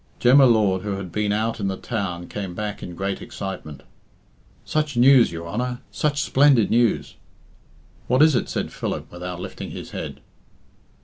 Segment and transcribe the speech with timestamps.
[0.17, 3.83] Jem y Lord, who had been out in the town, came back in great excitement.
[4.65, 5.81] "Such news, your Honour!
[5.91, 7.17] Such splendid news!"
[8.07, 10.19] "What is it?" said Philip, without lifting his head.